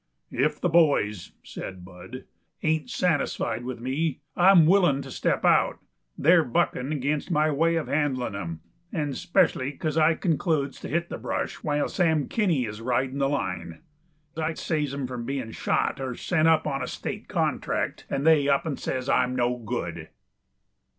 [0.31, 2.23] "If the boys," said Bud,
[2.63, 5.77] "ain't satisfied with me, I'm willing to step out.
[6.17, 8.61] They're buckin' against my way of handlin' 'em.
[8.91, 13.29] And 'specially because I concludes to hit the brush while Sam Kinney is ridin' the
[13.29, 13.81] line.
[14.35, 18.49] I saves 'em from bein' shot or sent up on a state contract, and they
[18.49, 20.09] up and says I'm no good."